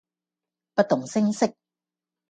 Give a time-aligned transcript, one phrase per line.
[0.73, 1.53] 不動聲色